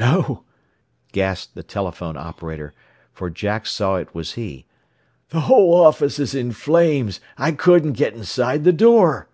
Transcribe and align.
"No," 0.00 0.42
gasped 1.12 1.54
the 1.54 1.62
telephone 1.62 2.16
operator, 2.16 2.72
for 3.12 3.30
Jack 3.30 3.66
saw 3.66 3.94
it 3.94 4.12
was 4.16 4.32
he; 4.32 4.66
"the 5.28 5.42
whole 5.42 5.72
office 5.74 6.18
is 6.18 6.34
in 6.34 6.50
flames. 6.50 7.20
I 7.38 7.52
couldn't 7.52 7.92
get 7.92 8.12
inside 8.12 8.64
the 8.64 8.72
door." 8.72 9.28